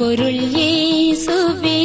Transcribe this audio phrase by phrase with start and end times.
[0.00, 1.78] பொருள் ஏசுவே.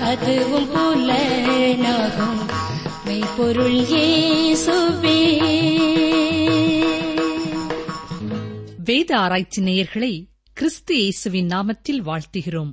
[0.00, 1.10] அதுவும் போல
[1.78, 2.48] நாகும்
[3.04, 5.18] மெய்ப்பொருள் ஏசுவே.
[8.84, 12.72] வேத ஆராய்ச்சி நேயர்களை கிறிஸ்து இயேசுவின் நாமத்தில் வாழ்த்துகிறோம்.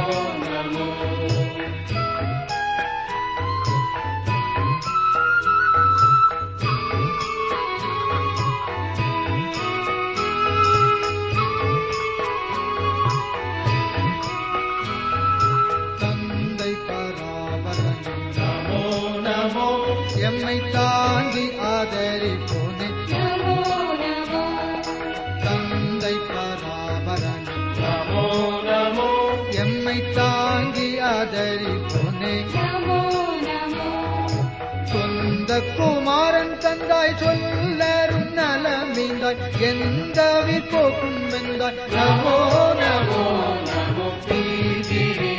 [39.69, 42.35] எந்தவிப்போக்குமெந்தாய் நமோ
[42.81, 43.23] நமோ நமோ
[43.69, 45.31] नमो पीतिरे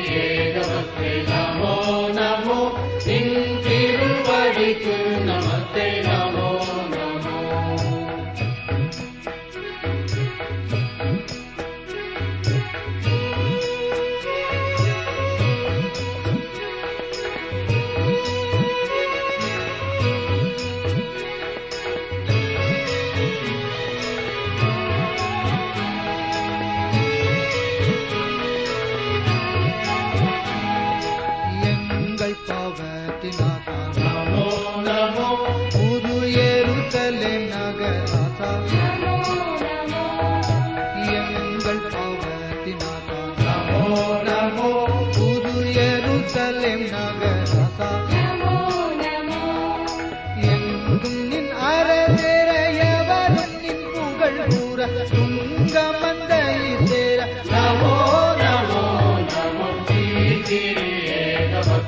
[1.30, 1.72] நமோ நமோ
[2.18, 2.58] नमो
[3.06, 4.96] हिरुतु
[5.28, 5.86] नमते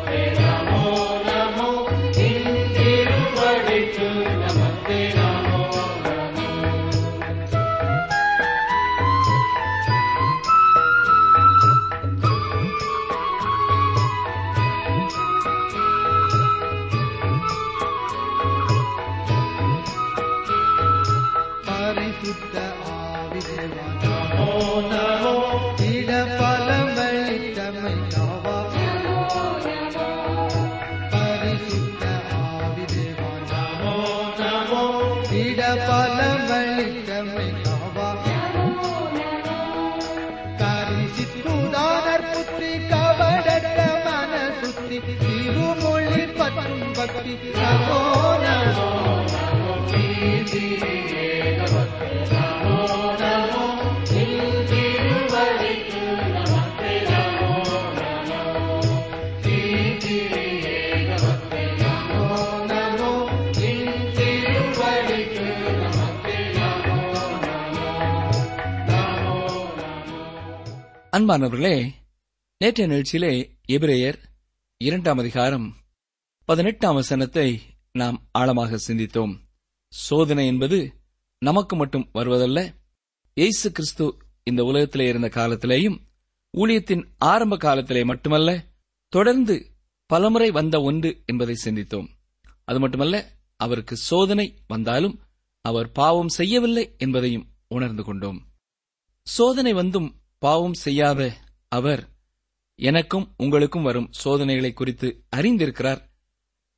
[0.03, 0.44] Happy
[71.15, 71.91] அன்பானவர்களே
[72.59, 74.19] நேற்றைய நிகழ்ச்சியிலே எபிரேயர்
[74.77, 75.77] இரண்டாம் அதிகாரம்
[76.45, 77.61] பதினெட்டாம் வசனத்தை
[77.93, 79.39] நாம் ஆழமாக சிந்தித்தோம்.
[79.89, 80.93] சோதனை என்பது
[81.39, 82.75] நமக்கு மட்டும் வருவதல்ல
[83.41, 85.99] எய்சு கிறிஸ்து இந்த உலகத்திலே இருந்த காலத்திலேயும்
[86.57, 88.65] ஊழியத்தின் ஆரம்ப காலத்திலே மட்டுமல்ல
[89.09, 89.71] தொடர்ந்து
[90.07, 92.09] பலமுறை வந்த ஒன்று என்பதை சிந்தித்தோம்.
[92.65, 95.23] அது மட்டுமல்ல அவருக்கு சோதனை வந்தாலும்
[95.61, 98.47] அவர் பாவம் செய்யவில்லை என்பதையும் உணர்ந்து கொண்டோம்.
[99.23, 101.37] சோதனை வந்தும் பாவம் செய்யாத
[101.69, 102.09] அவர்
[102.75, 106.09] எனக்கும் உங்களுக்கும் வரும் சோதனைகளை குறித்து அறிந்திருக்கிறார்.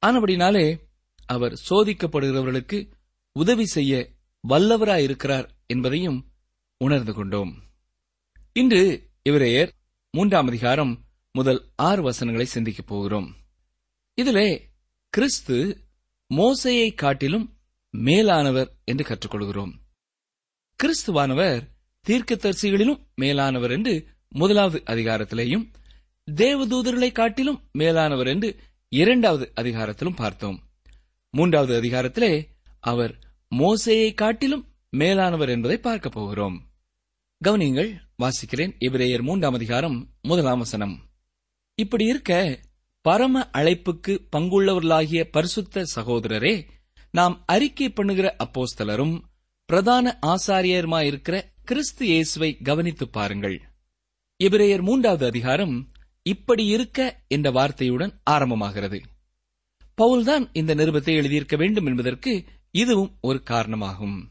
[0.07, 0.81] ஆனபடினாலே
[1.27, 2.93] அவர் சோதிக்கப்படுகிறவர்களுக்கு
[3.33, 4.13] உதவி செய்ய
[4.49, 6.33] வல்லவராயிருக்கிறார் என்பதையும்
[6.79, 7.63] உணர்ந்து கொண்டோம்.
[8.53, 9.73] இன்று இவரையர்
[10.11, 13.37] மூன்றாம் அதிகாரம் முதல் ஆறு வசனங்களை சிந்திக்கப் போகிறோம்.
[14.15, 14.71] இதிலே
[15.11, 15.89] கிறிஸ்து
[16.35, 17.59] மோசையை காட்டிலும்
[17.91, 19.73] மேலானவர் என்று கற்றுக்கொள்கிறோம்.
[20.83, 21.75] கிறிஸ்துவானவர்
[22.09, 25.73] தீர்க்கதரிசிகளிலும் மேலானவர் என்று முதலாவது அதிகாரத்திலேயும்
[26.31, 28.57] தேவதூதர்களை காட்டிலும் மேலானவர் என்று
[28.89, 30.69] இரண்டாவது அதிகாரத்திலும் பார்த்தோம்.
[31.31, 32.47] மூன்றாவது அதிகாரத்திலே
[32.81, 33.19] அவர்
[33.57, 36.71] மோசையை காட்டிலும் மேலானவர் என்பதை பார்க்கப் போகிறோம்.
[37.45, 38.75] கவனியங்கள் வாசிக்கிறேன்.
[38.81, 41.01] இபிரேயர் மூன்றாம் அதிகாரம் முதலாம் வசனம்.
[41.75, 42.61] இப்படி இருக்க
[43.01, 46.67] பரம அழைப்புக்கு பங்குள்ளவர்களாகிய பரிசுத்த சகோதரரே
[47.11, 49.21] நாம் அறிக்கை பண்ணுகிற அப்போஸ்தலரும்
[49.65, 53.63] பிரதான ஆசாரியருமாயிருக்கிற கிறிஸ்து இயேசுவை கவனித்து பாருங்கள்.
[54.45, 55.89] இபிரேயர் மூன்றாவது அதிகாரம்
[56.23, 58.99] இப்படி இருக்க என்ற வார்த்தையுடன் ஆரம்பமாகிறது.
[59.99, 64.31] பவுல்தான் இந்த நிருபத்தை எழுதியிருக்க வேண்டும் என்பதற்கு இதுவும் ஒரு காரணமாகும்.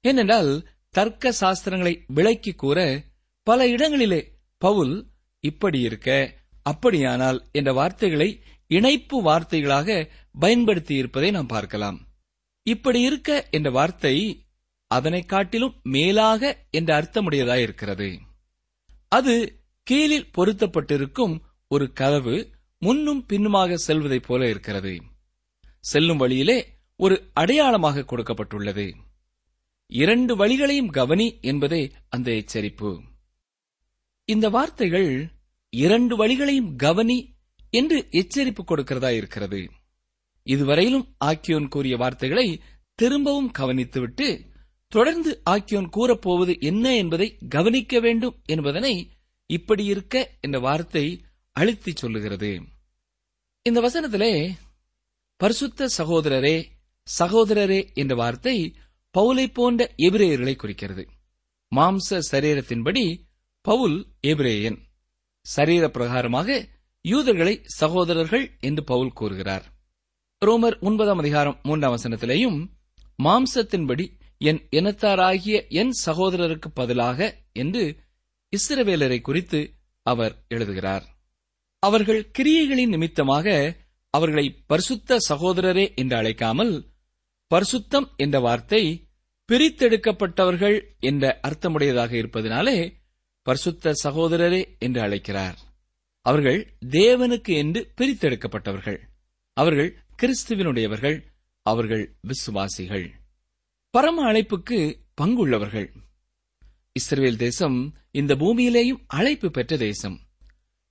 [0.00, 0.50] ஏனென்றால்
[0.90, 3.04] தர்க்க சாஸ்திரங்களை விளக்கி கூற
[3.42, 4.20] பல இடங்களிலே
[4.58, 5.06] பவுல்
[5.44, 10.08] இப்படி இருக்க அப்படியானால் என்ற வார்த்தைகளை இணைப்பு வார்த்தைகளாக
[10.38, 12.00] பயன்படுத்தி இருப்பதை நாம் பார்க்கலாம்.
[12.62, 14.16] இப்படி இருக்க என்ற வார்த்தை
[14.88, 18.18] அதனை காட்டிலும் மேலாக என்ற அர்த்தமுடையதாய் இருக்கிறது.
[19.08, 21.38] அது கீழில் பொருத்தப்பட்டிருக்கும்
[21.68, 25.02] ஒரு கதவு முன்னும் பின்னுமாக செல்வதைப் போல இருக்கிறது.
[25.80, 28.94] செல்லும் வழியிலே ஒரு அடையாளமாக கொடுக்கப்பட்டுள்ளது.
[29.86, 33.00] இரண்டு வழிகளையும் கவனி என்பதே அந்த எச்சரிப்பு.
[34.24, 35.30] இந்த வார்த்தைகள்
[35.70, 37.34] இரண்டு வழிகளையும் கவனி
[37.70, 39.70] என்று எச்சரிப்பு கொடுக்கிறதா இருக்கிறது.
[40.42, 42.60] இதுவரையிலும் ஆக்கியோன் கூறிய வார்த்தைகளை
[42.94, 44.47] திரும்பவும் கவனித்துவிட்டு
[44.88, 49.10] தொடர்ந்து ஆக்கியோன் கூறப்போவது என்ன என்பதை கவனிக்க வேண்டும் என்பதனை
[49.46, 52.62] இப்படி இருக்க என்ற வார்த்தை அழுத்தி சொல்லுகிறது.
[53.62, 54.50] இந்த வசனத்திலே
[55.36, 56.64] பரிசுத்த சகோதரரே
[57.18, 58.74] சகோதரரே என்ற வார்த்தை
[59.18, 61.08] பவுலை போன்ற எபிரேயர்களை குறிக்கிறது.
[61.76, 63.26] மாம்ச சரீரத்தின்படி
[63.60, 64.78] பவுல் எபிரேயன்.
[65.40, 66.68] சரீர பிரகாரமாக
[67.00, 69.64] யூதர்களை சகோதரர்கள் என்று பவுல் கூறுகிறார்.
[70.46, 72.58] ரோமர் ஒன்பதாம் அதிகாரம் மூன்றாம் வசனத்திலேயும்
[73.22, 77.96] மாம்சத்தின்படி என் இனத்தாராகிய என் சகோதரருக்கு பதிலாக என்று
[78.56, 81.04] இஸ்ரவேலரை குறித்து அவர் எழுதுகிறார்.
[81.78, 83.76] அவர்கள் கிரியைகளின் நிமித்தமாக
[84.10, 86.86] அவர்களை பரிசுத்த சகோதரரே என்று அழைக்காமல்
[87.54, 89.08] பரிசுத்தம் என்ற வார்த்தை
[89.48, 92.94] பிரித்தெடுக்கப்பட்டவர்கள் என்ற அர்த்தமுடையதாக இருப்பதினாலே
[93.42, 95.58] பரிசுத்த சகோதரரே என்று அழைக்கிறார்.
[96.20, 98.98] அவர்கள் தேவனுக்கு என்று பிரித்தெடுக்கப்பட்டவர்கள்.
[99.52, 101.24] அவர்கள் கிறிஸ்துவினுடையவர்கள்.
[101.62, 103.14] அவர்கள் விசுவாசிகள்.
[103.90, 105.92] பரம அழைப்புக்கு பங்குள்ளவர்கள்.
[106.92, 110.20] இஸ்ரேல் தேசம் இந்த பூமியிலேயும் அழைப்பு பெற்ற தேசம்.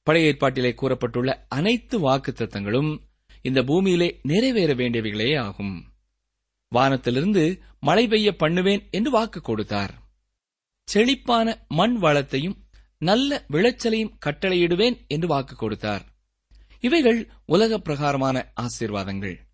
[0.04, 3.02] பழைய ஏற்பாட்டிலே கூறப்பட்டுள்ள அனைத்து வாக்கு தத்தங்களும்
[3.42, 5.94] இந்த பூமியிலே நிறைவேற வேண்டியவைகளே ஆகும்.
[6.70, 9.94] வானத்திலிருந்து மழை பெய்ய பண்ணுவேன் என்று வாக்கு கொடுத்தார்.
[10.84, 12.58] செழிப்பான மண் வளத்தையும்
[12.98, 16.06] நல்ல விளைச்சலையும் கட்டளையிடுவேன் என்று வாக்கு கொடுத்தார்.
[16.80, 19.47] இவைகள் உலக பிரகாரமான ஆசீர்வாதங்கள்.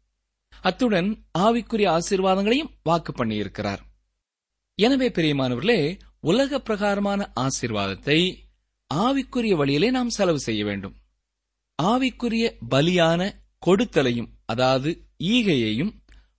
[0.67, 3.81] அத்துடன் ஆவிக்குரிய ஆசீர்வாதங்களையும் வாக்கு பண்ணியிருக்கிறார்.
[4.79, 5.79] எனவே பிரியமானவர்களே
[6.19, 8.19] உலக பிரகாரமான ஆசீர்வாதத்தை
[8.91, 10.95] ஆவிக்குரிய வழியிலே நாம் செலவு செய்ய வேண்டும்.
[11.79, 13.21] ஆவிக்குரிய பலியான
[13.65, 14.89] கொடுத்தலையும் அதாவது
[15.33, 15.91] ஈகையையும்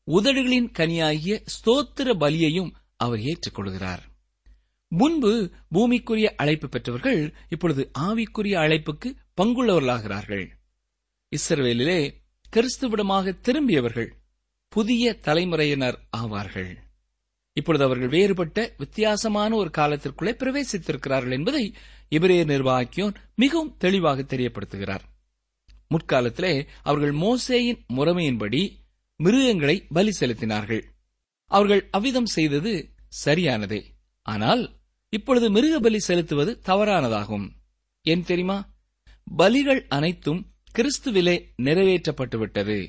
[0.09, 4.03] உதடுகளின் கனியாகிய ஸ்தோத்திர பலியையும் அவர் ஏற்றுக்கொள்கிறார்.
[4.93, 5.33] முன்பு
[5.75, 9.09] பூமிக்குரிய அழைப்பு பெற்றவர்கள் இப்பொழுது ஆவிக்குரிய அழைப்புக்கு
[9.41, 10.45] பங்குள்ளவர்களாகிறார்கள்.
[11.33, 12.01] இஸ்ரவேலிலே
[12.55, 14.11] கிறிஸ்துவிடமாக திரும்பியவர்கள்
[14.69, 16.77] புதிய தலைமுறையினர் ஆவார்கள்.
[17.53, 21.75] இப்பொழுது அவர்கள் வேறுபட்ட வித்தியாசமான ஒரு காலத்திற்குள்ளே பிரவேசித்திருக்கிறார்கள் என்பதை
[22.09, 25.01] இவரே நிர்வாகியோன் மிகவும் தெளிவாக தெரியப்படுத்துகிறார்.
[25.89, 28.71] முற்காலத்திலே அவர்கள் மோசேயின் முறைமையின்படி
[29.17, 30.83] மிருகங்களை பலி செலுத்தினார்கள்.
[31.47, 32.91] அவர்கள் அவ்விதம் செய்தது
[33.25, 33.85] சரியானதே.
[34.23, 34.73] ஆனால்
[35.09, 37.49] இப்பொழுது மிருக பலி செலுத்துவது தவறானதாகும்.
[38.03, 38.71] ஏன் தெரியுமா?
[39.39, 42.89] பலிகள் அனைத்தும் கிறிஸ்துவிலே நிறைவேற்றப்பட்டுவிட்டது.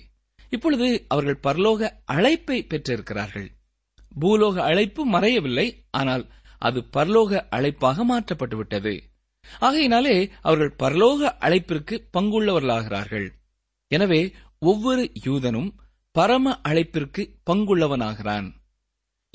[0.50, 3.50] இப்பொழுது அவர்கள் பரலோக அழைப்பை பெற்றிருக்கிறார்கள்.
[4.22, 6.28] பூலோக அழைப்பு மறையவில்லை ஆனால்
[6.58, 9.00] அது பரலோக அழைப்பாக மாற்றப்பட்டுவிட்டது.
[9.60, 13.28] ஆகையினாலே அவர்கள் பரலோக அழைப்பிற்கு பங்குள்ளவர்களாகிறார்கள்.
[13.88, 15.72] எனவே ஒவ்வொரு யூதனும்
[16.12, 18.48] பரம அழைப்பிற்கு பங்குள்ளவனாகிறான்.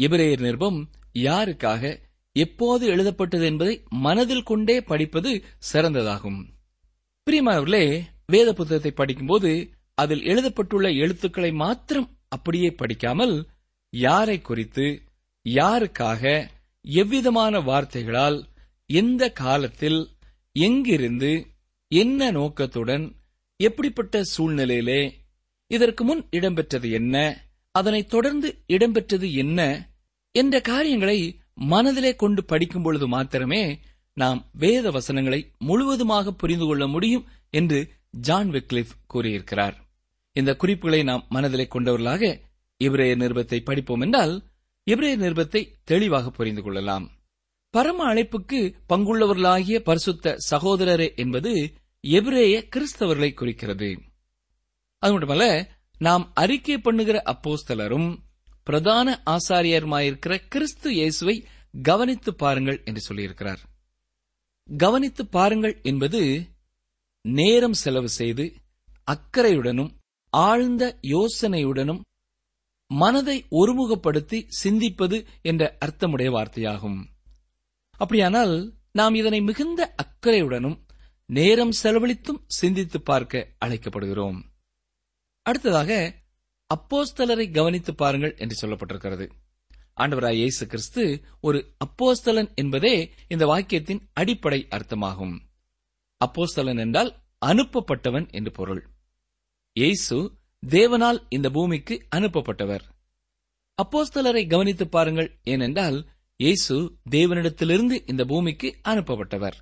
[0.02, 2.00] எபிரேயர் நிருபம் யாருக்காக
[2.32, 6.40] எப்போது எழுதப்பட்டது என்பதை மனதில் கொண்டே படிப்பது சிறந்ததாகும்.
[7.26, 9.50] பிரியமானவர்களே வேத புத்தகத்தை படிக்கும்போது
[9.98, 13.34] அதில் எழுதப்பட்டுள்ள எழுத்துக்களை மாத்திரம் அப்படியே படிக்காமல்
[13.92, 14.86] யாரை குறித்து
[15.46, 16.22] யாருக்காக
[16.84, 18.38] எவ்விதமான வார்த்தைகளால்
[18.90, 20.00] எந்த காலத்தில்
[20.56, 21.32] எங்கிருந்து
[21.92, 23.04] என்ன நோக்கத்துடன்
[23.60, 25.02] எப்படிப்பட்ட சூழ்நிலையிலே
[25.70, 27.16] இதற்கு முன் இடம்பெற்றது என்ன
[27.74, 29.60] அதனைத் தொடர்ந்து இடம்பெற்றது என்ன
[30.34, 31.18] என்ற காரியங்களை
[31.68, 33.62] மனதிலே கொண்டு படிக்கும் பொழுது மாத்திரமே
[34.16, 39.76] நாம் வேத வசனங்களை முழுவதுமாக புரிந்து கொள்ள முடியும் என்று ஜான் விக்லிஃப் கூறியிருக்கிறார்.
[40.32, 42.40] இந்த குறிப்புகளை நாம் மனதிலே கொண்டவர்களாக
[42.80, 44.34] இப்ரேய நிருபத்தை படிப்போம் என்றால்
[44.86, 47.10] இப்ரேய நிருபத்தை தெளிவாக புரிந்து கொள்ளலாம்.
[47.70, 51.52] பரம அழைப்புக்கு பங்குள்ளவர்களாகிய பரிசுத்த சகோதரரே என்பது
[52.00, 53.90] எபிரேய கிறிஸ்தவர்களை குறிக்கிறது.
[54.98, 55.46] அது மட்டுமல்ல
[55.98, 58.08] நாம் அறிக்கை பண்ணுகிற அப்போஸ்தலரும்
[58.62, 61.44] பிரதான ஆசாரியருமாயிருக்கிற கிறிஸ்து இயேசுவை
[61.82, 63.60] கவனித்து பாருங்கள் என்று சொல்லியிருக்கிறார்.
[64.78, 66.20] கவனித்து பாருங்கள் என்பது
[67.24, 68.54] நேரம் செலவு செய்து
[69.04, 69.90] அக்கறையுடனும்
[70.28, 72.00] ஆழ்ந்த யோசனையுடனும்
[72.86, 77.04] மனதை ஒருமுகப்படுத்தி சிந்திப்பது என்ற அர்த்தமுடைய வார்த்தையாகும்.
[77.90, 80.78] அப்படியானால் நாம் இதனை மிகுந்த அக்கறையுடனும்
[81.26, 84.42] நேரம் செலவழித்தும் சிந்தித்து பார்க்க அழைக்கப்படுகிறோம்.
[85.42, 86.20] அடுத்ததாக
[86.74, 89.30] அப்போஸ்தலரை கவனித்து பாருங்கள் என்று சொல்லப்பட்டிருக்கிறது.
[89.96, 95.36] ஆண்டவராய் இயேசு கிறிஸ்து ஒரு அப்போஸ்தலன் என்பதே இந்த வாக்கியத்தின் அடிப்படை அர்த்தமாகும்.
[96.24, 98.82] அப்போஸ்தலன் என்றால் அனுப்பப்பட்டவன் என்று பொருள்.
[99.72, 100.16] இயேசு
[100.66, 102.84] தேவனால் இந்த பூமிக்கு அனுப்பப்பட்டவர்.
[103.78, 105.98] அப்போஸ்தலரை கவனித்து பாருங்கள் ஏனென்றால்
[106.36, 109.56] இயேசு தேவனிடத்திலிருந்து இந்த பூமிக்கு அனுப்பப்பட்டவர்.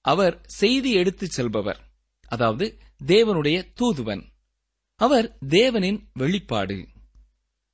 [0.00, 1.80] அவர் செய்தி எடுத்துச் செல்பவர்
[2.28, 4.24] அதாவது தேவனுடைய தூதுவன்.
[5.00, 6.88] அவர் தேவனின் வெளிப்பாடு.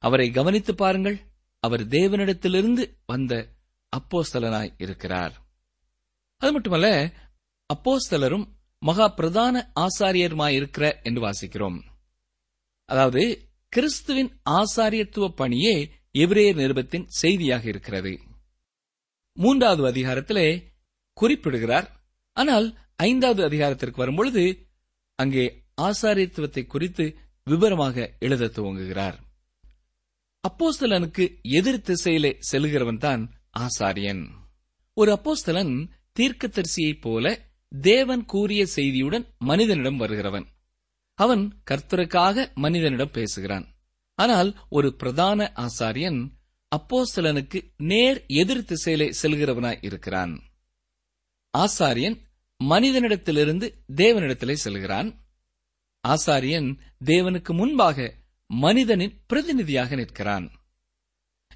[0.03, 1.19] அவரை கவனித்து பாருங்கள்
[1.63, 3.53] அவர் தேவனிடத்திலிருந்து வந்த
[3.93, 5.35] அப்போஸ்தலனாய் இருக்கிறார்.
[6.37, 6.89] அது மட்டுமல்ல
[7.71, 8.47] அப்போஸ்தலரும்
[8.79, 11.79] மகா பிரதான ஆசாரியருமாயிருக்கிற என்று வாசிக்கிறோம்.
[12.85, 13.23] அதாவது
[13.73, 15.75] கிறிஸ்துவின் ஆசாரியத்துவ பணியே
[16.19, 18.13] எபிரேயர் நிருபத்தின் செய்தியாக இருக்கிறது.
[19.37, 20.47] மூன்றாவது அதிகாரத்திலே
[21.13, 21.89] குறிப்பிடுகிறார்.
[22.33, 24.45] ஆனால் ஐந்தாவது அதிகாரத்திற்கு வரும்பொழுது
[25.15, 25.45] அங்கே
[25.81, 27.05] ஆசாரியத்துவத்தை குறித்து
[27.43, 29.17] விவரமாக எழுத துவங்குகிறார்.
[30.45, 33.23] அப்போஸ்தலனுக்கு எதிர் திசையிலே செல்கிறவன் தான்
[33.59, 34.25] ஆசாரியன்.
[34.97, 35.75] ஒரு அப்போஸ்தலன்
[36.19, 40.47] தீர்க்கதரிசியைப் போல தேவன் கூறிய செய்தியுடன் மனிதனிடம் வருகிறவன்.
[41.15, 43.75] அவன் கர்த்தருக்காக மனிதனிடம் பேசுகிறான்.
[44.15, 46.31] ஆனால் ஒரு பிரதான ஆசாரியன்
[46.77, 50.43] அப்போஸ்தலனுக்கு நேர் எதிர் திசையிலே செல்கிறவனாய் இருக்கிறான்.
[51.59, 52.21] ஆசாரியன்
[52.65, 55.27] மனிதனிடத்திலிருந்து தேவனிடத்திலே செல்கிறான்.
[56.09, 58.15] ஆசாரியன் தேவனுக்கு முன்பாக
[58.47, 60.51] மனிதனின் பிரதிநிதியாக நிற்கிறான்.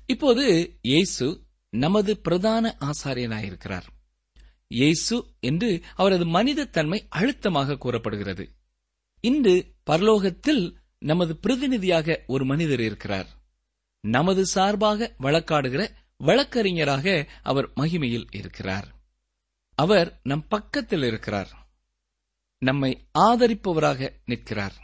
[0.06, 3.86] இப்போது இயேசு நமது பிரதான ஆசாரியனாயிருக்கிறார்.
[4.70, 8.44] இயேசு என்று அவரது மனித தன்மை அழுத்தமாக கூறப்படுகிறது.
[9.20, 13.26] இன்று பரலோகத்தில் நமது பிரதிநிதியாக ஒரு மனிதர் இருக்கிறார்.
[14.00, 18.88] நமது சார்பாக வழக்காடுகிற வழக்கறிஞராக அவர் மகிமையில் இருக்கிறார்.
[19.74, 21.50] அவர் நம் பக்கத்தில் இருக்கிறார்.
[22.58, 24.76] நம்மை ஆதரிப்பவராக நிற்கிறார்.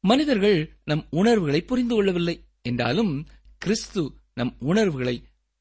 [0.00, 3.26] மனிதர்கள் நம் உணர்வுகளை புரிந்து கொள்ளவில்லை என்றாலும்
[3.58, 4.02] கிறிஸ்து
[4.34, 5.16] நம் உணர்வுகளை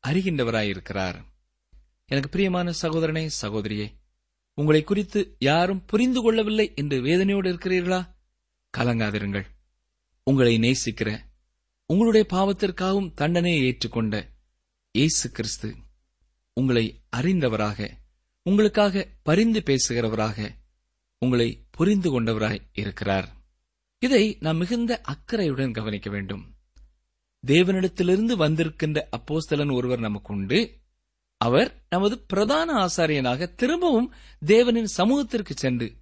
[0.07, 1.19] அறிகின்றவராயிருக்கிறார்.
[2.07, 3.91] எனக்கு பிரியமான சகோதரனே சகோதரியே
[4.53, 8.15] உங்களை குறித்து யாரும் புரிந்து கொள்ளவில்லை என்று வேதனையோடு இருக்கிறீர்களா?
[8.77, 9.45] கலங்காதிருங்கள்.
[10.23, 11.19] உங்களை நேசிக்கிற
[11.85, 14.29] உங்களுடைய பாவத்திற்காகவும் தண்டனையை ஏற்றுக்கொண்ட
[14.91, 15.75] இயேசு கிறிஸ்து
[16.53, 17.89] உங்களை அறிந்தவராக
[18.41, 20.49] உங்களுக்காக பரிந்து பேசுகிறவராக
[21.17, 23.35] உங்களை புரிந்து கொண்டவராய் இருக்கிறார்.
[23.99, 26.55] இதை நாம் மிகுந்த அக்கறையுடன் கவனிக்க வேண்டும்.
[27.47, 30.83] தேவனிடத்திலிருந்து வந்திருக்கின்ற அப்போஸ்தலன் ஒருவர் நமக்கு உண்டு.
[31.37, 34.13] அவர் நமது பிரதான ஆசாரியனாக திரும்பவும்
[34.45, 35.95] தேவனின் சமூகத்திற்கு சென்று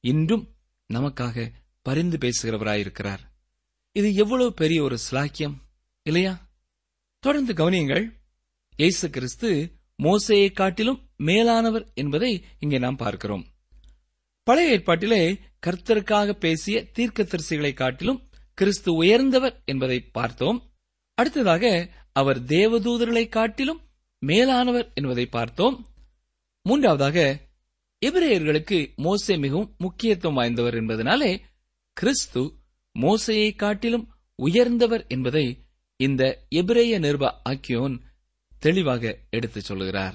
[0.00, 0.48] இன்றும்
[0.92, 3.18] நமக்காக பரிந்து பேசுகிறவராயிருக்கிறார்.
[3.92, 5.54] இது எவ்வளவு பெரிய ஒரு சிலாக்கியம்
[6.02, 6.50] இல்லையா?
[7.18, 8.18] தொடர்ந்து கவனியுங்கள்
[8.76, 13.46] இயேசு கிறிஸ்து மோசையை காட்டிலும் மேலானவர் என்பதை இங்கே நாம் பார்க்கிறோம்.
[14.42, 20.72] பழைய ஏற்பாட்டிலே கர்த்தருக்காக பேசிய தீர்க்கதரிசிகளை காட்டிலும் கிறிஸ்து உயர்ந்தவர் என்பதை பார்த்தோம்.
[21.14, 23.89] அடுத்ததாக அவர் தேவதூதர்களை காட்டிலும்
[24.20, 25.86] மேலானவர் என்பதை பார்த்தோம்.
[26.62, 27.38] மூன்றாவதாக
[28.06, 31.40] எபிரேயர்களுக்கு மோசே மிகவும் முக்கியத்துவம் வாய்ந்தவர் என்பதனாலே
[31.92, 32.54] கிறிஸ்து
[32.98, 35.64] மோசையை காட்டிலும் உயர்ந்தவர் என்பதை
[35.96, 38.00] இந்த எபிரேய நிருப ஆக்கியோன்
[38.58, 40.14] தெளிவாக எடுத்துச் சொல்கிறார்.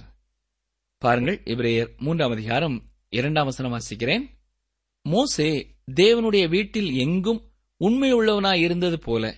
[0.98, 4.30] பாருங்கள் எபிரேயர் மூன்றாம் அதிகாரம் இரண்டாம் வசனம் வாசிக்கிறேன்.
[5.02, 9.36] மோசே தேவனுடைய வீட்டில் எங்கும் உண்மையுள்ளவனாய் இருந்தது போல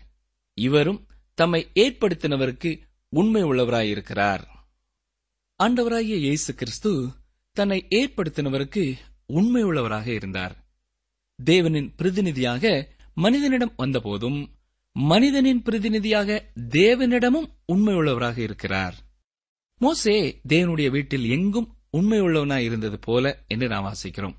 [0.54, 4.56] இவரும் தம்மை ஏற்படுத்தினவருக்கு உண்மை உள்ளவராயிருக்கிறார்
[5.64, 7.12] ஆண்டவராகிய இயேசு கிறிஸ்து
[7.52, 8.98] தன்னை ஏற்படுத்தினவருக்கு
[9.34, 10.68] உண்மையுள்ளவராக இருந்தார்.
[11.46, 14.52] தேவனின் பிரதிநிதியாக மனிதனிடம் வந்தபோதும்
[14.92, 18.96] மனிதனின் பிரதிநிதியாக தேவனிடமும் உண்மையுள்ளவராக இருக்கிறார்.
[19.76, 24.36] மோசே தேவனுடைய வீட்டில் எங்கும் உண்மையுள்ளவனாய் இருந்தது போல என்று நாம் வாசிக்கிறோம்.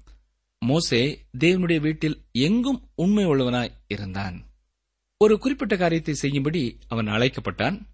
[0.59, 4.45] மோசே தேவனுடைய வீட்டில் எங்கும் உண்மை உள்ளவனாய் இருந்தான்.
[5.17, 7.87] ஒரு குறிப்பிட்ட காரியத்தை செய்யும்படி அவன் அழைக்கப்பட்டான்.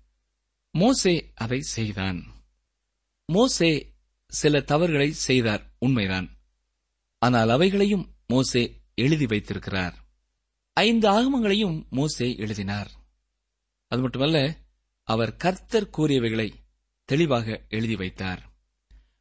[0.71, 2.23] மோசே அதை செய்தான்.
[3.27, 3.95] மோசே
[4.27, 5.75] சில தவறுகளை செய்தார்.
[5.79, 6.39] உண்மைதான்.
[7.19, 10.09] ஆனால் அவைகளையும் மோசே எழுதி வைத்திருக்கிறார்.
[10.73, 12.91] ஐந்து ஆகமங்களையும் மோசே எழுதினார்.
[13.87, 14.59] அது மட்டுமல்ல
[15.03, 16.53] அவர் கர்த்தர் கூறியவைகளை
[17.05, 18.53] தெளிவாக எழுதி வைத்தார்.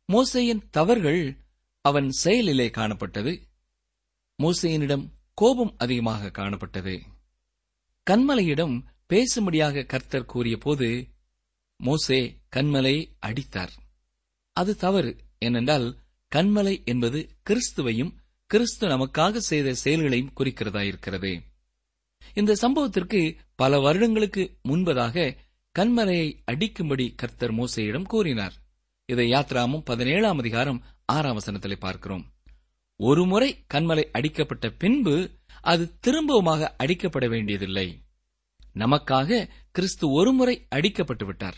[0.08, 1.46] மோசையின் தவறுகள்
[1.82, 3.42] அவன் செயலிலே காணப்பட்டது.
[4.44, 7.02] மோசையனிடம் கோபம் அதிகமாக காணப்பட்டது.
[8.10, 11.08] கண்மலையிடம் பேசும்படியாக கர்த்தர் கூறிய போது
[11.78, 13.83] மோசே கண்மலை அடித்தார்.
[14.54, 15.98] அது தவறு ஏனென்றால்
[16.36, 18.12] கண்மலை என்பது கிறிஸ்துவையும்
[18.46, 21.42] கிறிஸ்து நமக்காக செய்த செயல்களையும் குறிக்கிறதாயிருக்கிறது.
[22.34, 25.38] இந்த சம்பவத்திற்கு பல வருடங்களுக்கு முன்பதாக
[25.80, 28.54] கண்மலையை அடிக்கும்படி கர்த்தர் மோசையிடம் கூறினார்.
[29.06, 32.26] இதை யாத்ராமும் பதினேழாம் அதிகாரம் ஆறாம் வசனத்திலே பார்க்கிறோம்.
[32.96, 35.32] ஒருமுறை கண்மலை அடிக்கப்பட்ட பின்பு
[35.62, 38.04] அது திரும்பவுமாக அடிக்கப்பட வேண்டியதில்லை.
[38.76, 41.58] நமக்காக கிறிஸ்து ஒருமுறை அடிக்கப்பட்டு விட்டார்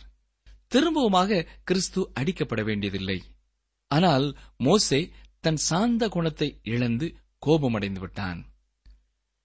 [0.75, 3.19] திரும்பவுமாக கிறிஸ்து அடிக்கப்பட வேண்டியதில்லை.
[3.91, 4.27] ஆனால்
[4.57, 4.99] மோசே
[5.39, 7.07] தன் சாந்த குணத்தை இழந்து
[7.39, 8.39] கோபமடைந்து விட்டான்.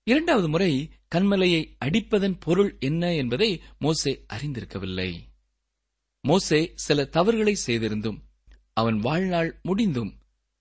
[0.06, 0.72] இரண்டாவது முறை
[1.14, 5.10] கண்மலையை அடிப்பதன் பொருள் என்ன என்பதை மோசே அறிந்திருக்கவில்லை.
[6.24, 8.18] மோசே சில தவறுகளை செய்திருந்தும்
[8.72, 10.12] அவன் வாழ்நாள் முடிந்தும்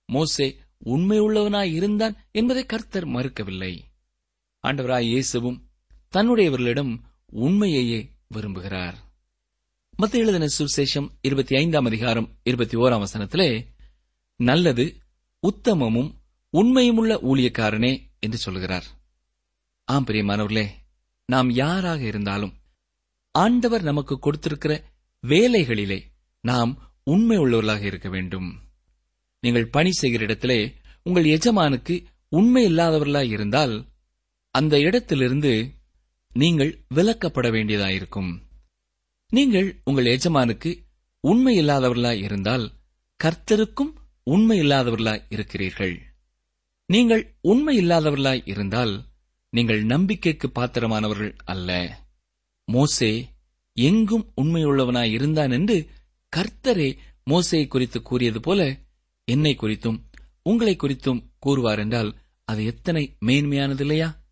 [0.09, 0.47] மோசே
[0.85, 3.73] உண்மையுள்ளவனாய் இருந்தான் என்பதை கர்த்தர் மறுக்கவில்லை.
[4.63, 5.59] ஆண்டவராய் இயேசுவும்
[6.13, 6.94] தன்னுடையவர்களிடம்
[7.46, 8.00] உண்மையையே
[8.35, 8.98] விரும்புகிறார்.
[10.01, 13.68] மத்த எழுதின சுசேஷம் இருபத்தி ஐந்தாம் அதிகாரம் இருபத்தி ஓராம் வசனத்திலே
[14.35, 14.98] நல்லது
[15.48, 16.16] உத்தமமும்
[16.53, 18.83] உண்மையுமுள்ள ஊழியக்காரனே என்று சொல்கிறார்
[19.83, 20.68] ஆம் பிரியமானவர்களே
[21.25, 22.53] நாம் யாராக இருந்தாலும்
[23.31, 24.83] ஆண்டவர் நமக்கு கொடுத்திருக்கிற
[25.27, 26.01] வேலைகளிலே
[26.42, 28.62] நாம் உண்மை உள்ளவர்களாக இருக்க வேண்டும்.
[29.40, 33.85] நீங்கள் பணி செய்கிற இடத்திலே உங்கள் எஜமானுக்கு உண்மை இல்லாதவர்களாக இருந்தால்
[34.51, 35.74] அந்த இடத்திலிருந்து
[36.33, 38.49] நீங்கள் விலக்கப்பட வேண்டியதாயிருக்கும்.
[39.31, 40.83] நீங்கள் உங்கள் எஜமானுக்கு
[41.20, 42.72] உண்மை இல்லாதவர்களாய் இருந்தால்
[43.24, 43.92] கர்த்தருக்கும்
[44.24, 46.01] உண்மை இல்லாதவர்களாய் இருக்கிறீர்கள்.
[46.85, 49.05] நீங்கள் உண்மை இல்லாதவர்களாய் இருந்தால்
[49.50, 52.00] நீங்கள் நம்பிக்கைக்கு பாத்திரமானவர்கள் அல்ல.
[52.63, 53.29] மோசே
[53.74, 55.89] எங்கும் உண்மையுள்ளவனாய் இருந்தான் என்று
[56.37, 56.98] கர்த்தரே
[57.29, 58.79] மோசையை குறித்து கூறியது போல
[59.24, 60.03] என்னை குறித்தும்
[60.42, 64.24] உங்களை குறித்தும் கூறுவார் என்றால் அது எத்தனை மேன்மையானது இல்லையா?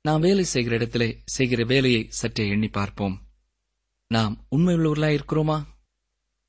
[0.00, 3.25] நான் வேலை செய்கிற இடத்திலே செய்கிற வேலையை சற்றே எண்ணி பார்ப்போம்.
[4.10, 5.66] நாம் உண்மையுள்ளவர்களாய் இருக்கிறோமா?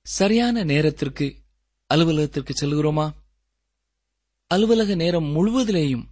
[0.01, 1.35] சரியான நேரத்திற்கு
[1.85, 3.13] அலுவலகத்திற்கு செல்கிறோமா?
[4.47, 6.05] அலுவலக நேரம் முழுவதிலேயும்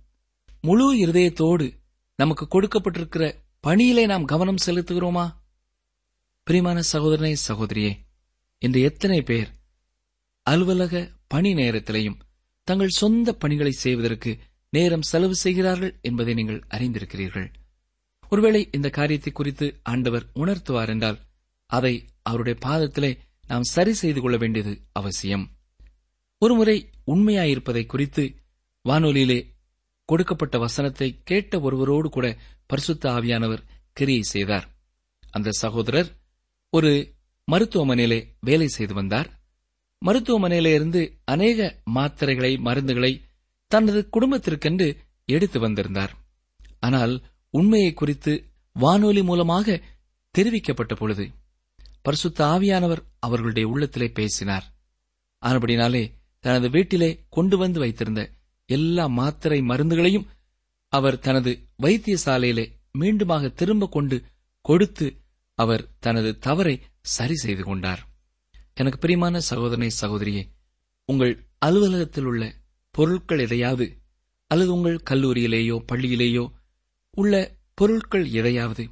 [0.61, 1.73] முழு இருதயத்தோடு
[2.15, 5.25] நமக்கு கொடுக்கப்பட்டிருக்கிற பணியிலே நாம் கவனம் செலுத்துகிறோமா?
[6.43, 7.91] பிரிமான சகோதரனே சகோதரியே
[8.57, 9.49] இன்று எத்தனை பேர்
[10.41, 12.19] அலுவலக பணி நேரத்திலையும்
[12.63, 17.47] தங்கள் சொந்த பணிகளை செய்வதற்கு நேரம் செலவு செய்கிறார்கள் என்பதை நீங்கள் அறிந்திருக்கிறீர்கள்.
[18.29, 21.24] ஒருவேளை இந்த காரியத்தை குறித்து ஆண்டவர் உணர்த்துவார் என்றால்
[21.65, 25.45] அதை அவருடைய பாதத்திலே நாம் சரி செய்து கொள்ள வேண்டியது அவசியம்.
[26.37, 28.23] ஒருமுறை உண்மையாயிருப்பதை குறித்து
[28.85, 29.39] வானொலியிலே
[30.05, 34.67] கொடுக்கப்பட்ட வசனத்தை கேட்ட ஒருவரோடு கூட பரிசுத்த ஆவியானவர் கிரியை செய்தார்.
[35.31, 36.09] அந்த சகோதரர்
[36.69, 36.91] ஒரு
[37.51, 39.29] மருத்துவமனையிலே வேலை செய்து வந்தார்.
[40.05, 43.21] மருத்துவமனையிலிருந்து அநேக மாத்திரைகளை மருந்துகளை
[43.67, 46.13] தனது குடும்பத்திற்கென்று எடுத்து வந்திருந்தார்.
[46.79, 48.33] ஆனால் உண்மையை குறித்து
[48.73, 49.81] வானொலி மூலமாக
[50.35, 51.25] தெரிவிக்கப்பட்ட பொழுது
[52.05, 54.65] பரிசுத்த ஆவியானவர் அவர்களுடைய உள்ளத்திலே பேசினார்.
[55.41, 58.31] ஆனபடினாலே தனது வீட்டிலே கொண்டு வந்து வைத்திருந்த
[58.65, 60.27] எல்லா மாத்திரை மருந்துகளையும்
[60.87, 62.65] அவர் தனது வைத்தியசாலையிலே
[62.99, 64.17] மீண்டுமாக திரும்ப கொண்டு
[64.61, 65.07] கொடுத்து
[65.53, 68.01] அவர் தனது தவறை சரி செய்து கொண்டார்.
[68.73, 70.43] எனக்கு பிரியமான சகோதரனை சகோதரியே
[71.05, 72.43] உங்கள் அலுவலகத்தில் உள்ள
[72.91, 73.87] பொருட்கள் எதையாவது
[74.47, 76.45] அல்லது உங்கள் கல்லூரியிலேயோ பள்ளியிலேயோ
[77.11, 77.33] உள்ள
[77.73, 78.83] பொருட்கள் எதையாவது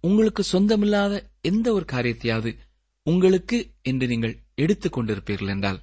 [0.00, 2.58] உங்களுக்கு சொந்தமில்லாத எந்த ஒரு காரியத்தையாவது
[3.02, 5.82] உங்களுக்கு என்று நீங்கள் எடுத்துக் கொண்டிருப்பீர்கள் என்றால்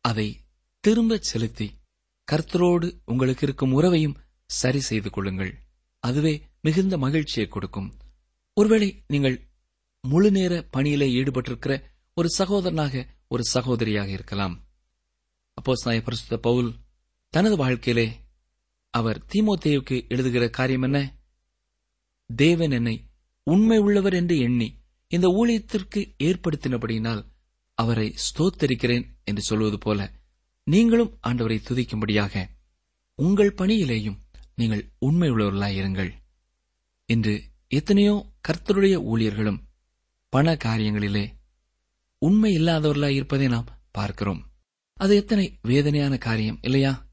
[0.00, 0.40] அதை
[0.80, 1.80] திரும்பச் செலுத்தி
[2.32, 4.16] கர்த்தரோடு உங்களுக்கு இருக்கும் உறவையும்
[4.46, 5.58] சரி செய்து கொள்ளுங்கள்.
[5.98, 7.96] அதுவே மிகுந்த மகிழ்ச்சியை கொடுக்கும்.
[8.54, 9.48] ஒருவேளை நீங்கள்
[10.00, 11.82] முழு நேர பணியிலே ஈடுபட்டிருக்கிற
[12.14, 14.66] ஒரு சகோதரனாக ஒரு சகோதரியாக இருக்கலாம்.
[15.54, 16.74] அப்போ பரிசுத்த பவுல்
[17.28, 18.20] தனது வாழ்க்கையிலே
[18.90, 21.14] அவர் தீமோத்தேயுக்கு எழுதுகிற காரியம் என்ன?
[22.34, 23.10] தேவன் என்னை
[23.42, 24.68] உண்மை உள்ளவர் என்று எண்ணி
[25.08, 27.22] இந்த ஊழியத்திற்கு ஏற்படுத்தினபடியினால்
[27.74, 30.10] அவரை ஸ்தோத்தரிக்கிறேன் என்று சொல்வது போல
[30.64, 32.44] நீங்களும் ஆண்டவரை துதிக்கும்படியாக
[33.14, 34.18] உங்கள் பணியிலேயும்
[34.54, 36.12] நீங்கள் உண்மை உள்ளவர்களாயிருங்கள்
[37.08, 39.62] இன்று எத்தனையோ கர்த்தருடைய ஊழியர்களும்
[40.28, 41.24] பண காரியங்களிலே
[42.18, 44.52] உண்மை இல்லாதவர்களாய் இருப்பதை நாம் பார்க்கிறோம்.
[44.92, 47.08] அது எத்தனை வேதனையான காரியம் இல்லையா?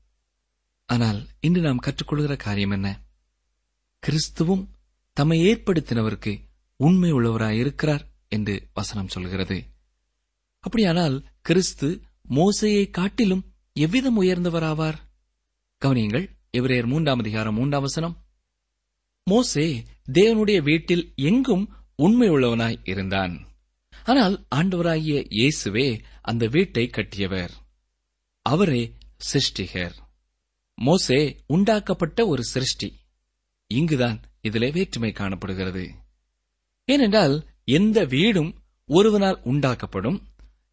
[0.85, 2.87] ஆனால் இன்று நாம் கற்றுக்கொள்கிற காரியம் என்ன?
[4.03, 4.63] கிறிஸ்துவும்
[5.13, 6.39] தம்மை ஏற்படுத்தினவருக்கு
[6.75, 9.65] உண்மை உள்ளவராயிருக்கிறார் என்று வசனம் சொல்கிறது.
[10.59, 14.95] அப்படியானால் கிறிஸ்து மோசையை காட்டிலும் எவ்விதம் உயர்ந்தவராவார்?
[15.85, 18.25] கவனியுங்கள் எவரேர் மூன்றாம் அதிகாரம் மூன்றாம் வசனம்.
[19.23, 23.47] மோசே தேவனுடைய வீட்டில் எங்கும் உண்மை உள்ளவனாய் இருந்தான்.
[24.03, 27.51] ஆனால் ஆண்டவராகிய இயேசுவே அந்த வீட்டை கட்டியவர்.
[28.41, 28.97] அவரே
[29.33, 29.95] சிருஷ்டிகர்.
[30.75, 32.99] மோசே உண்டாக்கப்பட்ட ஒரு சிருஷ்டி.
[33.67, 35.95] இங்குதான் இதிலே வேற்றுமை காணப்படுகிறது.
[36.85, 38.55] ஏனென்றால் எந்த வீடும்
[38.87, 40.21] ஒருவனால் உண்டாக்கப்படும்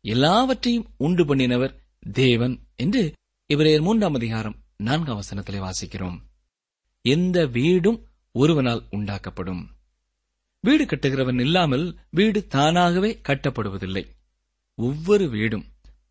[0.00, 1.76] எல்லாவற்றையும் உண்டு பண்ணினவர்
[2.12, 3.12] தேவன் என்று
[3.54, 6.20] இவரையர் மூன்றாம் அதிகாரம் நான்காம் வசனத்திலே வாசிக்கிறோம்.
[7.00, 9.70] எந்த வீடும் ஒருவனால் உண்டாக்கப்படும்.
[10.60, 14.06] வீடு கட்டுகிறவன் இல்லாமல் வீடு தானாகவே கட்டப்படுவதில்லை.
[14.74, 15.64] ஒவ்வொரு வீடும்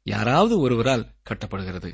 [0.03, 1.93] யாராவது ஒருவரால் கட்டப்படுகிறது.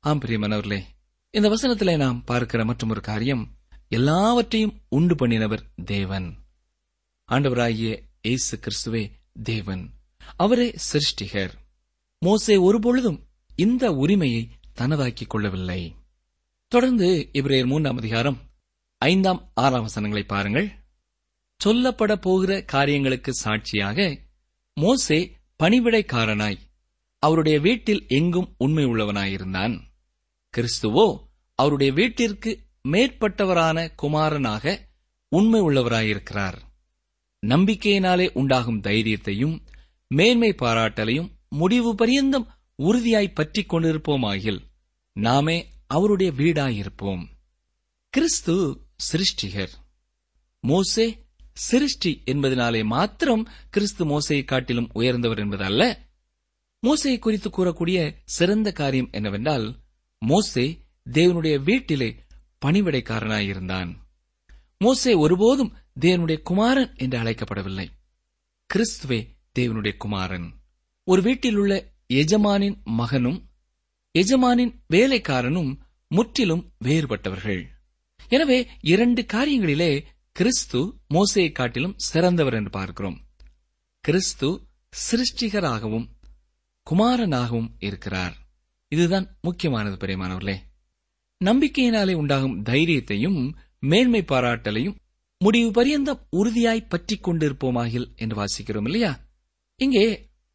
[0.00, 0.82] ஆம் பிரியமானவர்களே
[1.30, 3.57] இந்த வசனத்திலே நாம் பார்க்கிற மற்றும் ஒரு காரியம்
[3.88, 6.36] எல்லாவற்றையும் உண்டு பண்ணினவர் தேவன்.
[7.28, 9.10] ஆண்டவராகிய இயேசு கிறிஸ்துவே
[9.42, 9.90] தேவன்.
[10.36, 11.50] அவரே சிருஷ்டிகர்.
[12.18, 15.94] மோசே ஒருபொழுதும் இந்த உரிமையை தனதாக்கிக் கொள்ளவில்லை.
[16.68, 18.38] தொடர்ந்து இவரேர் மூன்றாம் அதிகாரம்
[18.98, 20.72] ஐந்தாம் ஆறாம் வசனங்களை பாருங்கள்.
[21.64, 24.18] சொல்லப்பட போகிற காரியங்களுக்கு சாட்சியாக
[24.74, 26.58] மோசே பணிவிடைக்காரனாய்
[27.18, 29.80] அவருடைய வீட்டில் எங்கும் உண்மை உள்ளவனாயிருந்தான்.
[30.56, 34.88] கிறிஸ்துவோ அவருடைய வீட்டிற்கு மேற்பட்டவரான குமாரனாக
[35.28, 36.58] உண்மை உள்ளவராயிருக்கிறார்.
[37.46, 39.60] நம்பிக்கையினாலே உண்டாகும் தைரியத்தையும்
[40.08, 44.60] மேன்மை பாராட்டலையும் முடிவு பரியந்தம் உறுதியாய் பற்றிக் கொண்டிருப்போமாகில்
[45.12, 47.24] நாமே அவருடைய வீடாயிருப்போம்.
[48.10, 48.80] கிறிஸ்து
[49.12, 49.72] சிருஷ்டிகர்.
[50.60, 56.06] மோசே சிருஷ்டி என்பதனாலே மாத்திரம் கிறிஸ்து மோசையை காட்டிலும் உயர்ந்தவர் என்பதல்ல.
[56.82, 59.76] மோசையை குறித்து கூறக்கூடிய சிறந்த காரியம் என்னவென்றால்
[60.18, 62.22] மோசே தேவனுடைய வீட்டிலே
[62.66, 63.94] பணிவிடைக்காரனாயிருந்தான்.
[64.78, 67.88] மோசே ஒருபோதும் தேவனுடைய குமாரன் என்று அழைக்கப்படவில்லை.
[68.74, 70.54] கிறிஸ்துவே தேவனுடைய குமாரன்.
[71.04, 73.50] ஒரு வீட்டில் உள்ள எஜமானின் மகனும்
[74.18, 77.66] எஜமானின் வேலைக்காரனும் முற்றிலும் வேறுபட்டவர்கள்.
[78.28, 83.26] எனவே இரண்டு காரியங்களிலே கிறிஸ்து மோசையை காட்டிலும் சிறந்தவர் என்று பார்க்கிறோம்.
[84.00, 84.66] கிறிஸ்து
[85.10, 86.08] சிருஷ்டிகராகவும்
[86.90, 88.36] குமாரனாகவும் இருக்கிறார்.
[88.88, 90.67] இதுதான் முக்கியமானது பிரியமானவர்களே.
[91.44, 94.96] நம்பிக்கையினாலே உண்டாகும் தைரியத்தையும் மேன்மை பாராட்டலையும்
[95.38, 99.12] முடிவு பரியந்தம் உறுதியாய் பற்றி கொண்டிருப்போமாகில் என்று வாசிக்கிறோம் இல்லையா?
[99.76, 100.06] இங்கே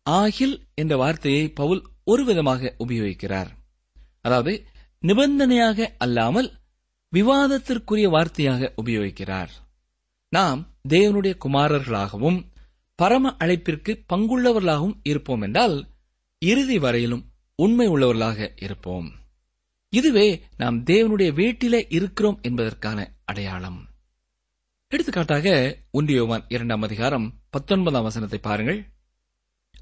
[0.02, 3.48] ஆகில் என்ற வார்த்தையை பவுல் ஒரு விதமாக உபயோகிக்கிறார்.
[4.22, 4.66] அதாவது
[5.02, 6.50] நிபந்தனையாக அல்லாமல்
[7.14, 9.52] விவாதத்திற்குரிய வார்த்தையாக உபயோகிக்கிறார்.
[10.30, 12.40] நாம் தேவனுடைய குமாரர்களாகவும்
[12.96, 15.90] பரம அழைப்பிற்கு பங்குள்ளவர்களாகவும் இருப்போம் என்றால்
[16.42, 17.24] இறுதி வரையிலும்
[17.56, 19.08] உண்மை உள்ளவர்களாக இருப்போம்.
[19.94, 23.90] இதுவே நாம் தேவனுடைய வீட்டிலே இருக்கிறோம் என்பதற்கான அடையாளம்.
[24.88, 28.90] எடுத்துக்காட்டாக ஒன்றியோவான் இரண்டாம் அதிகாரம் பத்தொன்பதாம் வசனத்தை பாருங்கள்.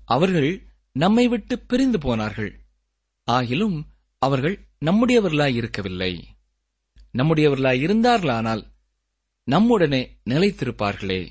[0.06, 2.60] அவர்கள் நம்மை விட்டு பிரிந்து போனார்கள்.
[3.32, 3.84] ஆகிலும்
[4.17, 6.28] அவர்கள் நம்முடையவர்களாய் இருக்கவில்லை.
[7.17, 8.65] நம்முடையவர்களாய் இருந்தார்களானால்
[9.52, 11.30] நம்முடனே நிலைத்திருப்பார்களே.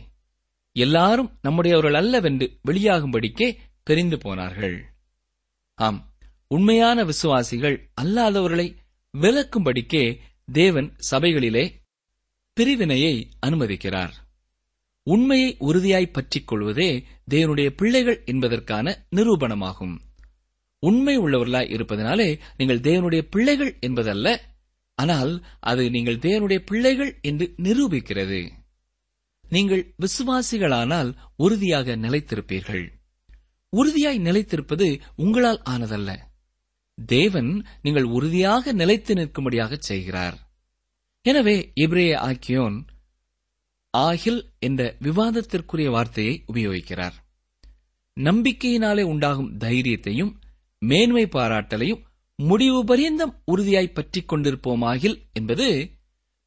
[0.73, 4.85] எல்லாரும் நம்முடையவர்கள் அல்லவென்று வெளியாகும்படிக்கே பிரிந்து போனார்கள்.
[5.75, 6.10] ஆம்
[6.53, 8.77] உண்மையான விசுவாசிகள் அல்லாதவர்களை
[9.19, 10.19] விலக்கும்படிக்கே
[10.53, 11.73] தேவன் சபைகளிலே
[12.53, 14.11] பிரிவினையை அனுமதிக்கிறார்.
[15.03, 19.99] உண்மையை உறுதியாய் பற்றிக் கொள்வதே தேவனுடைய பிள்ளைகள் என்பதற்கான நிரூபணமாகும்.
[20.79, 24.41] உண்மை உள்ளவர்களாய் இருப்பதனாலே நீங்கள் தேவனுடைய பிள்ளைகள் என்பதல்ல
[24.95, 28.51] ஆனால் அது நீங்கள் தேவனுடைய பிள்ளைகள் என்று நிரூபிக்கிறது.
[29.49, 32.85] நீங்கள் விசுவாசிகளானால் உறுதியாக நிலைத்திருப்பீர்கள்.
[33.69, 36.29] உறுதியாய் நிலைத்திருப்பது உங்களால் ஆனதல்ல.
[37.07, 40.51] தேவன் நீங்கள் உறுதியாக நிலைத்து நிற்கும்படியாக செய்கிறார்.
[41.23, 42.87] எனவே இப்ரேய ஆக்கியோன்
[43.91, 47.13] ஆகில் என்ற விவாதத்திற்குரிய வார்த்தையை உபயோகிக்கிறார்.
[48.21, 50.35] நம்பிக்கையினாலே உண்டாகும் தைரியத்தையும்
[50.79, 52.03] மேன்மை பாராட்டலையும்
[52.35, 55.91] முடிவு பரியந்தம் உறுதியாய் பற்றிக் கொண்டிருப்போமாகில் என்பது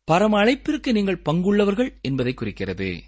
[0.04, 3.04] பரம அழைப்பிற்கு நீங்கள் பங்குள்ளவர்கள் என்பதை குறிக்கிறது.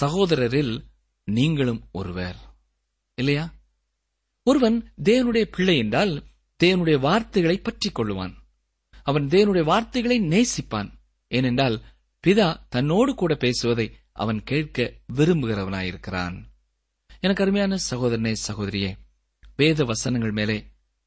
[0.00, 0.80] சகோதரரில்
[1.24, 2.36] நீங்களும் ஒருவர்.
[3.14, 3.52] இல்லையா?
[4.44, 6.22] ஒருவன் தேவனுடைய பிள்ளை என்றால்
[6.64, 8.34] தேவனுடைய வார்த்தைகளை பற்றிக் கொள்ளுவான்
[9.02, 10.90] அவன் தேவனுடைய வார்த்தைகளை நேசிப்பான்.
[11.26, 11.82] ஏனென்றால்
[12.26, 16.36] பிதா தன்னோடு கூட பேசுவதை அவன் கேட்க விரும்புகிறவனாயிருக்கிறான்.
[17.20, 18.94] எனக்கு அருமையான சகோதரனே சகோதரியே
[19.56, 20.66] வேத வசனங்கள் மேலே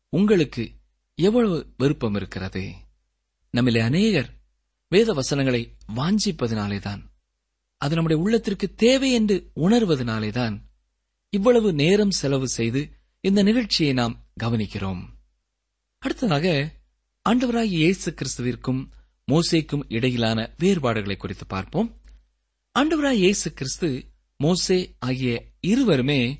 [0.10, 0.72] உங்களுக்கு
[1.16, 2.74] எவ்வளவு விருப்பம் இருக்கிறது?
[3.54, 4.30] நம்மிலே அநேகர்
[4.90, 7.02] வேத வசனங்களை வாஞ்சிப்பதினாலேதான்
[7.78, 10.56] அது நம்முடைய உள்ளத்திற்கு தேவை என்று உணர்வதனாலேதான்
[11.30, 12.97] இவ்வளவு நேரம் செலவு செய்து
[13.28, 15.02] இந்த நிகழ்ச்சியை நாம் கவனிக்கிறோம்.
[16.00, 16.74] அடுத்ததாக
[17.30, 18.88] ஆண்டவராகிய இயேசு கிறிஸ்துவிற்கும்
[19.32, 22.02] மோசேக்கும் இடையிலான வேறுபாடுகளை குறித்து பார்ப்போம்.
[22.80, 24.06] ஆண்டவராய் இயேசு கிறிஸ்து
[24.38, 26.40] மோசே ஆகிய இருவருமே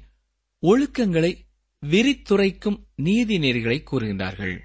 [0.62, 1.38] ஒழுக்கங்களை
[1.86, 4.60] விரித்துரைக்கும் நீதி நெறிகளை கூறுகின்றார்கள்.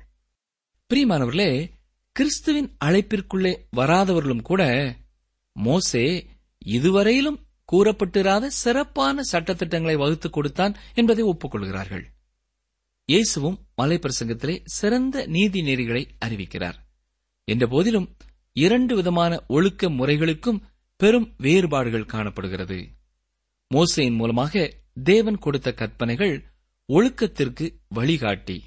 [0.94, 1.70] பிரியமானவர்களே
[2.12, 4.62] கிறிஸ்துவின் அழைப்பிற்குள்ளே வராதவர்களும் கூட
[5.52, 6.26] மோசே
[6.66, 7.40] இதுவரையிலும்
[7.72, 12.04] கூறப்பட்டிராத சிறப்பான சட்டத்திட்டங்களை வகுத்துக் கொடுத்தான் என்பதை ஒப்புக்கொள்கிறார்கள்.
[13.08, 16.76] இயேசுவும் மலை பிரசங்கத்திலே சிறந்த நீதி நெறிகளை அறிவிக்கிறார்.
[17.44, 18.16] என்ற போதிலும்
[18.52, 20.62] இரண்டு விதமான ஒழுக்க முறைகளுக்கும்
[20.96, 22.78] பெரும் வேறுபாடுகள் காணப்படுகிறது.
[23.70, 24.70] மோசையின் மூலமாக
[25.04, 26.34] தேவன் கொடுத்த கற்பனைகள்
[26.88, 28.62] ஒழுக்கத்திற்கு வழிகாட்டி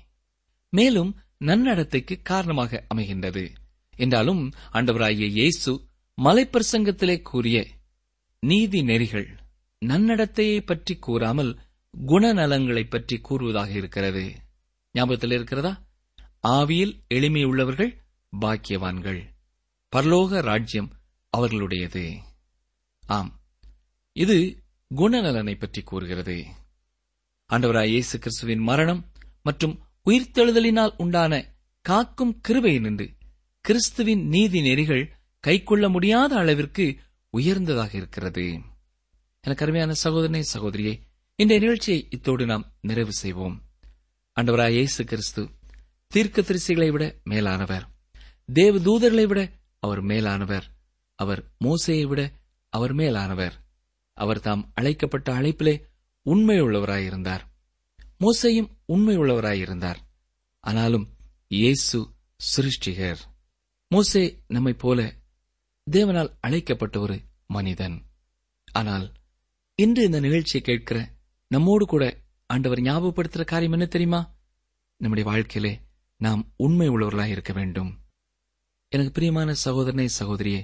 [0.69, 1.11] மேலும்
[1.45, 3.45] நன்னடத்தைக்கு காரணமாக அமைகின்றது.
[3.93, 5.71] என்றாலும் ஆண்டவராகிய இயேசு
[6.17, 7.67] மலைப்பிரசங்கத்திலே கூறிய
[8.39, 9.27] நீதி நெறிகள்
[9.81, 11.51] நன்னடத்தையை பற்றி கூறாமல்
[11.99, 14.35] குணநலங்களை பற்றி கூறுவதாக இருக்கிறது.
[14.93, 15.85] ஞாபகத்தில் இருக்கிறதா?
[16.47, 17.97] ஆவியில் எளிமையுள்ளவர்கள்
[18.39, 19.23] பாக்கியவான்கள்.
[19.95, 20.91] பரலோக ராஜ்யம்
[21.37, 22.17] அவர்களுடையது.
[23.05, 23.39] ஆம்.
[24.13, 24.63] இது
[24.95, 26.45] குணநலனை பற்றி கூறுகிறது.
[27.49, 29.11] ஆண்டவராய் இயேசு கிறிஸ்துவின் மரணம்
[29.43, 33.13] மற்றும் உயிர்த்தெழுதலினால் உண்டான காக்கும் கிருபை நின்று
[33.61, 36.97] கிறிஸ்துவின் நீதி நெறிகள் கைக்கொள்ள முடியாத அளவிற்கு
[37.29, 38.61] உயர்ந்ததாக இருக்கிறது.
[39.41, 40.99] எனக்கு அருமையான சகோதரனே சகோதரியே
[41.37, 43.63] இந்த நிகழ்ச்சியை இத்தோடு நாம் நிறைவு செய்வோம்.
[44.39, 45.49] அண்டவராய் இயேசு கிறிஸ்து
[46.07, 47.89] தீர்க்க தரிசிகளை விட மேலானவர்.
[48.53, 50.71] தேவ தூதர்களை விட அவர் மேலானவர்.
[51.15, 52.31] அவர் மோசையை விட
[52.69, 53.65] அவர் மேலானவர்.
[54.13, 55.81] அவர் தாம் அழைக்கப்பட்ட அழைப்பிலே
[56.25, 57.41] உண்மையுள்ளவராயிருந்தார்.
[58.19, 59.97] மோசையும் உண்மையுள்ளவராயிருந்தார்.
[60.59, 61.15] ஆனாலும்
[61.47, 62.13] இயேசு
[62.55, 63.19] சிருஷ்டிகர்.
[63.87, 65.15] மோசே நம்மைப் போல
[65.91, 68.05] தேவனால் அழைக்கப்பட்ட ஒரு மனிதன்.
[68.71, 69.11] ஆனால்
[69.75, 71.13] இன்று இந்த நிகழ்ச்சியை கேட்கிற
[71.51, 72.03] நம்மோடு கூட
[72.49, 74.21] ஆண்டவர் ஞாபகப்படுத்துற காரியம் என்ன தெரியுமா?
[74.97, 75.73] நம்முடைய வாழ்க்கையிலே
[76.17, 77.91] நாம் உண்மை உள்ளவர்களாக இருக்க வேண்டும்.
[78.91, 80.61] எனக்கு பிரியமான சகோதரனே சகோதரியே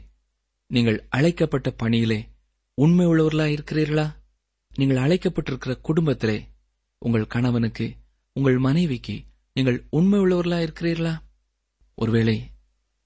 [0.68, 2.20] நீங்கள் அழைக்கப்பட்ட பணியிலே
[2.74, 4.08] உண்மை உள்ளவர்களாக இருக்கிறீர்களா?
[4.76, 6.38] நீங்கள் அழைக்கப்பட்டிருக்கிற குடும்பத்திலே
[6.98, 7.88] உங்கள் கணவனுக்கு
[8.36, 9.16] உங்கள் மனைவிக்கு
[9.54, 11.14] நீங்கள் உண்மை உள்ளவர்களா இருக்கிறீர்களா?
[11.96, 12.38] ஒருவேளை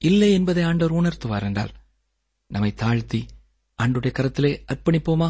[0.02, 1.74] இல்லை என்பதை ஆண்டவர் உணர்த்துவார் என்றால்
[2.52, 3.22] நம்மை தாழ்த்தி
[3.80, 5.30] ஆண்டுடைய கருத்திலே அர்ப்பணிப்போமா?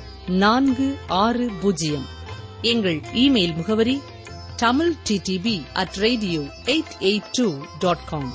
[0.27, 2.05] நான்கு ஆறு பூஜ்ஜியம்.
[2.61, 4.01] எங்கள் இமெயில் முகவரி
[4.55, 8.33] Tamil D T P at radio eight eight two dot com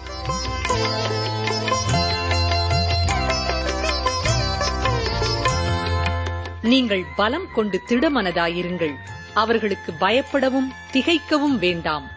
[6.63, 8.95] நீங்கள் பலம் கொண்டு திடமனதாயிருங்கள்.
[9.35, 12.11] அவர்களுக்கு பயப்படவும் திகைக்கவும் வேண்டாம்.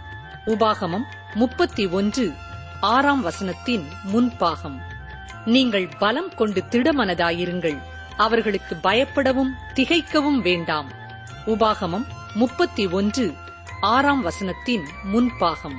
[0.46, 2.34] உபாகமம் முப்பத்தி ஒன்று
[2.80, 4.82] ஆறாம் வசனத்தின் முன்பாகம்.
[5.46, 7.89] நீங்கள் பலம் கொண்டு திடமனதாயிருங்கள்.
[8.20, 10.90] அவர்களுக்கு பயப்படவும் திகைக்கவும் வேண்டாம்.
[11.46, 13.34] உபாகமம் முப்பத்தி ஒன்று
[13.82, 15.78] ஆறாம் வசனத்தின் முன்பாகம்.